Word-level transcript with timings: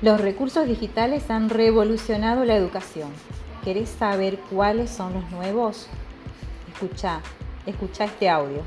Los 0.00 0.20
recursos 0.20 0.68
digitales 0.68 1.28
han 1.28 1.50
revolucionado 1.50 2.44
la 2.44 2.54
educación. 2.54 3.10
¿Querés 3.64 3.88
saber 3.88 4.38
cuáles 4.48 4.90
son 4.90 5.12
los 5.12 5.28
nuevos? 5.32 5.88
Escucha, 6.72 7.20
escucha 7.66 8.04
este 8.04 8.28
audio. 8.28 8.62